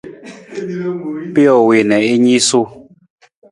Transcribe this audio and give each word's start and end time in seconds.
Pijo 1.33 1.55
wii 1.67 1.81
na 1.89 1.97
i 2.13 2.13
niisuu. 2.23 2.65